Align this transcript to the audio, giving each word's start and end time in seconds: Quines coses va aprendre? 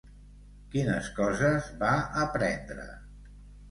Quines 0.75 1.11
coses 1.21 1.71
va 1.85 1.93
aprendre? 2.27 2.93